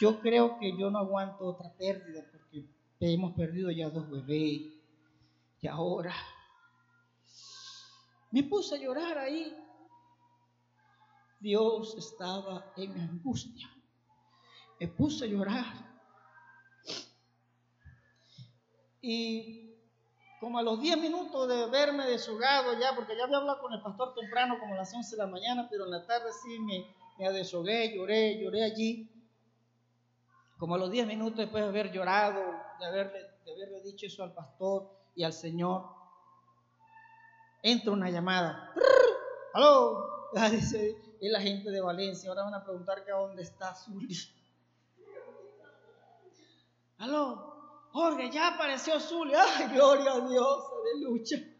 [0.00, 2.66] yo creo que yo no aguanto otra pérdida porque
[3.12, 4.72] hemos perdido ya dos bebés.
[5.60, 6.14] Y ahora
[8.30, 9.56] me puse a llorar ahí
[11.44, 13.68] Dios estaba en angustia.
[14.80, 15.74] Me puse a llorar.
[19.02, 19.76] Y
[20.40, 23.82] como a los 10 minutos de verme deshogado ya, porque ya había hablado con el
[23.82, 26.86] pastor temprano como a las 11 de la mañana, pero en la tarde sí me,
[27.18, 29.10] me deshogué, lloré, lloré allí.
[30.58, 32.40] Como a los 10 minutos después de haber llorado,
[32.78, 35.84] de haberle, dicho eso al pastor y al Señor,
[37.62, 38.72] entra una llamada.
[39.52, 40.30] ¡Aló!
[40.50, 42.28] Dice, es la gente de Valencia.
[42.28, 44.16] Ahora van a preguntar que a dónde está Zuli.
[46.98, 49.40] Aló, Jorge, ya apareció Zulia.
[49.56, 51.54] Ay, gloria a Dios, aleluya.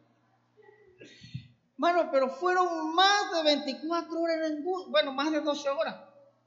[1.76, 5.96] Bueno, pero fueron más de 24 horas de angustia, bueno, más de 12 horas,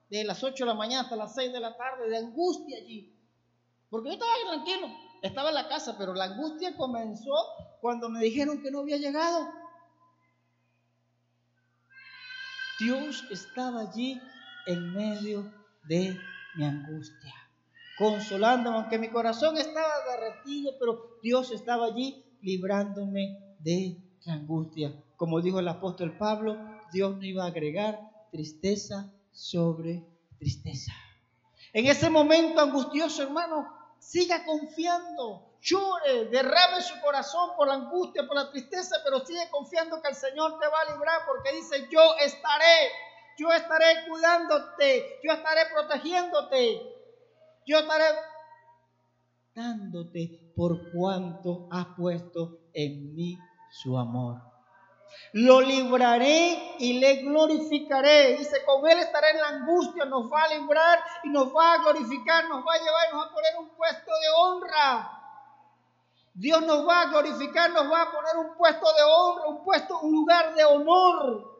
[0.09, 3.13] de las 8 de la mañana hasta las 6 de la tarde, de angustia allí.
[3.89, 4.87] Porque yo estaba tranquilo,
[5.21, 7.33] estaba en la casa, pero la angustia comenzó
[7.81, 9.49] cuando me dijeron que no había llegado.
[12.79, 14.21] Dios estaba allí
[14.67, 15.51] en medio
[15.87, 16.15] de
[16.55, 17.33] mi angustia,
[17.97, 24.93] consolándome, aunque mi corazón estaba derretido, pero Dios estaba allí librándome de la angustia.
[25.15, 26.57] Como dijo el apóstol Pablo,
[26.91, 27.99] Dios no iba a agregar
[28.31, 30.03] tristeza sobre
[30.39, 30.91] tristeza.
[31.71, 38.35] En ese momento angustioso, hermano, siga confiando, llore, derrame su corazón por la angustia, por
[38.35, 42.01] la tristeza, pero sigue confiando que el Señor te va a librar porque dice, yo
[42.19, 42.89] estaré,
[43.37, 46.81] yo estaré cuidándote, yo estaré protegiéndote,
[47.67, 48.05] yo estaré
[49.53, 53.37] dándote por cuanto has puesto en mí
[53.69, 54.41] su amor.
[55.33, 58.37] Lo libraré y le glorificaré.
[58.37, 61.77] Dice, con él estaré en la angustia, nos va a librar y nos va a
[61.79, 65.11] glorificar, nos va a llevar y nos va a poner un puesto de honra.
[66.33, 69.99] Dios nos va a glorificar, nos va a poner un puesto de honra, un puesto,
[69.99, 71.57] un lugar de honor.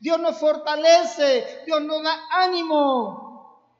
[0.00, 3.21] Dios nos fortalece, Dios nos da ánimo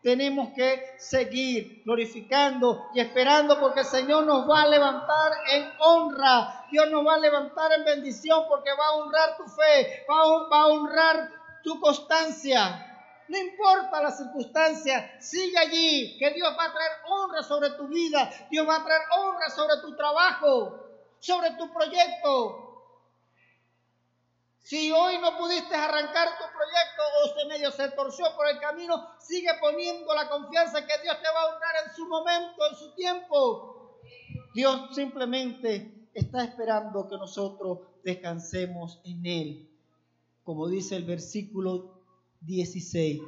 [0.03, 6.67] tenemos que seguir glorificando y esperando porque el Señor nos va a levantar en honra.
[6.73, 10.67] Dios nos va a levantar en bendición porque va a honrar tu fe, va a,
[10.67, 11.31] honrar
[11.63, 12.89] tu constancia.
[13.29, 18.29] No importa la circunstancia, sigue allí, que Dios va a traer honra sobre tu vida,
[18.51, 20.81] Dios va a traer honra sobre tu trabajo,
[21.21, 22.62] sobre tu proyecto,
[24.63, 29.09] si hoy no pudiste arrancar tu proyecto o se medio se torció por el camino,
[29.19, 32.95] sigue poniendo la confianza que Dios te va a honrar en su momento, en su
[32.95, 34.01] tiempo.
[34.55, 39.69] Dios simplemente está esperando que nosotros descansemos en Él.
[40.45, 42.05] Como dice el versículo
[42.43, 43.21] 16,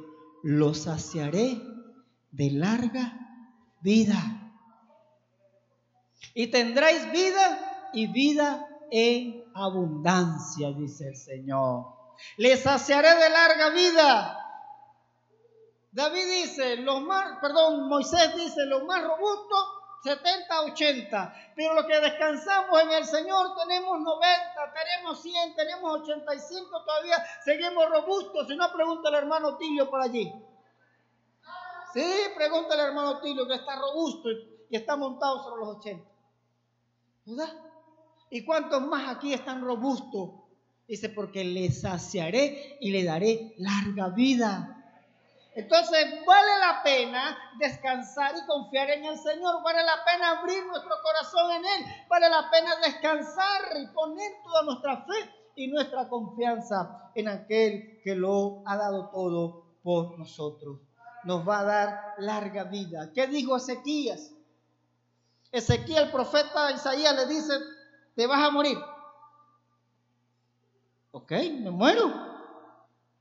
[0.43, 1.61] lo saciaré
[2.31, 3.17] de larga
[3.81, 4.53] vida.
[6.33, 11.85] Y tendréis vida y vida en abundancia, dice el Señor.
[12.37, 14.41] Les saciaré de larga vida.
[15.91, 19.67] David dice, los más, perdón, Moisés dice, los más robustos,
[20.03, 21.35] 70, 80.
[21.55, 27.89] Pero los que descansamos en el Señor tenemos 90, tenemos 100, tenemos 85, todavía seguimos
[27.89, 28.47] robustos.
[28.47, 30.33] Si no, pregunta al hermano Tilio por allí.
[31.93, 34.29] Sí, pregúntale al hermano Tilio que está robusto
[34.69, 36.05] y está montado sobre los 80.
[37.25, 37.65] ¿Verdad?
[38.35, 40.31] ¿Y cuántos más aquí están robustos?
[40.89, 44.75] Dice, porque le saciaré y le daré larga vida.
[45.55, 49.63] Entonces vale la pena descansar y confiar en el Señor.
[49.63, 51.91] Vale la pena abrir nuestro corazón en Él.
[52.09, 58.15] Vale la pena descansar y poner toda nuestra fe y nuestra confianza en aquel que
[58.15, 60.81] lo ha dado todo por nosotros.
[61.23, 63.13] Nos va a dar larga vida.
[63.13, 64.33] ¿Qué dijo Ezequías?
[65.53, 67.53] Ezequiel, el profeta Isaías, le dice,
[68.15, 68.77] te vas a morir.
[71.11, 72.11] Ok, me muero.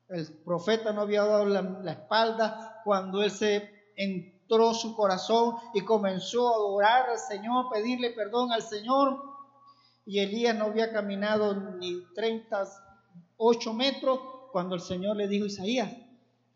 [0.09, 6.49] El profeta no había dado la, espalda cuando él se entró su corazón y comenzó
[6.49, 9.23] a adorar al Señor, pedirle perdón al Señor.
[10.07, 14.21] Y Elías no había caminado ni 38 metros
[14.53, 15.93] cuando el Señor le dijo a Isaías,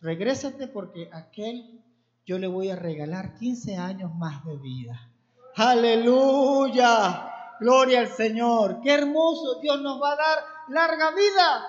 [0.01, 1.83] regrésate porque aquel
[2.27, 5.11] yo le voy a regalar 15 años más de vida.
[5.57, 7.38] Aleluya.
[7.61, 8.81] Gloria al Señor.
[8.83, 9.61] Qué hermoso.
[9.61, 10.39] Dios nos va a dar
[10.69, 11.67] larga vida.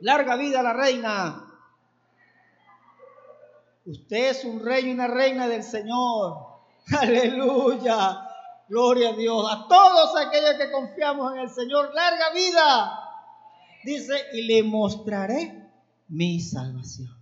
[0.00, 1.42] Larga vida a la reina.
[3.84, 6.38] Usted es un rey y una reina del Señor.
[7.00, 8.22] Aleluya.
[8.68, 9.46] Gloria a Dios.
[9.50, 11.94] A todos aquellos que confiamos en el Señor.
[11.94, 13.00] Larga vida.
[13.84, 15.70] Dice, y le mostraré
[16.08, 17.16] mi salvación.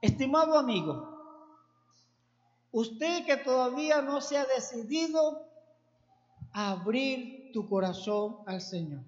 [0.00, 1.07] Estimado amigo,
[2.70, 5.46] Usted que todavía no se ha decidido
[6.52, 9.04] a abrir tu corazón al Señor.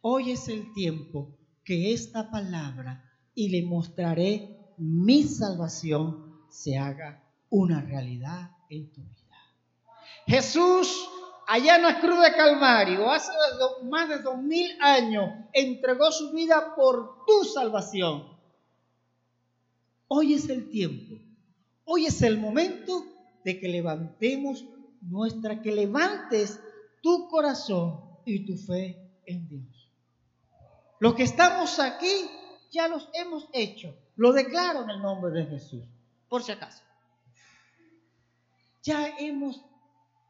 [0.00, 3.04] Hoy es el tiempo que esta palabra
[3.34, 9.36] y le mostraré mi salvación se haga una realidad en tu vida.
[10.26, 11.06] Jesús,
[11.46, 13.30] allá en la cruz de Calvario, hace
[13.84, 18.26] más de dos mil años, entregó su vida por tu salvación.
[20.08, 21.29] Hoy es el tiempo
[21.92, 23.04] Hoy es el momento
[23.44, 24.64] de que levantemos
[25.00, 26.60] nuestra, que levantes
[27.02, 29.90] tu corazón y tu fe en Dios.
[31.00, 32.30] Los que estamos aquí
[32.70, 33.92] ya los hemos hecho.
[34.14, 35.82] Lo declaro en el nombre de Jesús,
[36.28, 36.84] por si acaso.
[38.84, 39.60] ya hemos,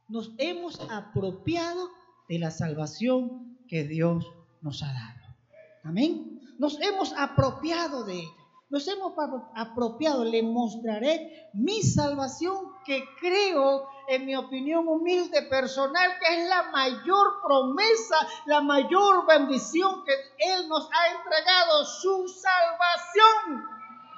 [0.09, 1.91] nos hemos apropiado
[2.31, 4.25] de la salvación que Dios
[4.63, 5.37] nos ha dado.
[5.85, 6.41] Amén.
[6.59, 8.25] Nos hemos apropiado de.
[8.71, 9.13] Nos hemos
[9.55, 10.25] apropiado.
[10.25, 17.43] Le mostraré mi salvación que creo, en mi opinión humilde personal, que es la mayor
[17.45, 18.17] promesa,
[18.47, 23.65] la mayor bendición que Él nos ha entregado, su salvación.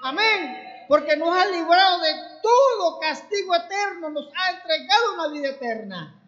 [0.04, 6.21] Amén porque nos ha librado de todo castigo eterno, nos ha entregado una vida eterna.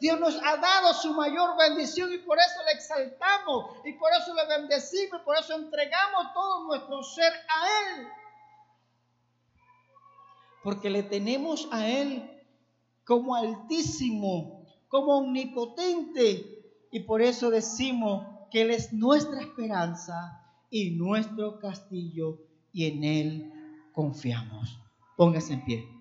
[0.00, 4.34] Dios nos ha dado su mayor bendición y por eso le exaltamos y por eso
[4.34, 8.08] le bendecimos y por eso entregamos todo nuestro ser a Él.
[10.62, 12.30] Porque le tenemos a Él
[13.04, 21.58] como altísimo, como omnipotente y por eso decimos que Él es nuestra esperanza y nuestro
[21.58, 22.38] castillo
[22.72, 23.52] y en Él
[23.92, 24.78] confiamos.
[25.16, 25.97] Póngase en pie.